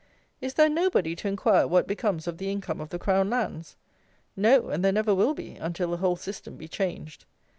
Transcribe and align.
Is 0.41 0.55
there 0.55 0.67
nobody 0.67 1.15
to 1.17 1.27
inquire 1.27 1.67
what 1.67 1.85
becomes 1.85 2.25
of 2.25 2.39
the 2.39 2.49
income 2.49 2.81
of 2.81 2.89
the 2.89 2.97
Crown 2.97 3.29
lands? 3.29 3.75
No, 4.35 4.69
and 4.69 4.83
there 4.83 4.91
never 4.91 5.13
will 5.13 5.35
be, 5.35 5.57
until 5.57 5.91
the 5.91 5.97
whole 5.97 6.15
system 6.15 6.57
be 6.57 6.67
changed. 6.67 7.25